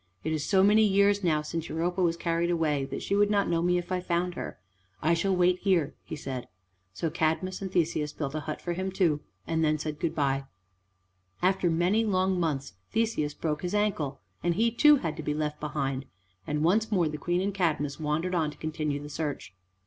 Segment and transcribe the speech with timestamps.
[0.23, 3.47] "It is so many years now since Europa was carried away that she would not
[3.47, 4.57] know me if I found her.
[4.99, 6.47] I shall wait here," he said.
[6.91, 10.45] So Cadmus and Theseus built a hut for him too, and then said good by.
[11.43, 15.59] After many long months Theseus broke his ankle, and he too had to be left
[15.59, 16.05] behind,
[16.47, 19.53] and once more the Queen and Cadmus wandered on to continue the search.